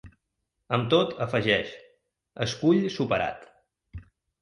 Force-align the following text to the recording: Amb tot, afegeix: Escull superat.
Amb 0.77 0.87
tot, 0.93 1.13
afegeix: 1.27 1.75
Escull 2.49 2.83
superat. 2.99 3.51